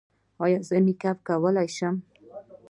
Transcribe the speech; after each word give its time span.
ایا 0.43 0.59
زه 0.67 0.77
میک 0.85 1.01
اپ 1.09 1.17
کولی 1.27 1.67
شم؟ 1.75 1.95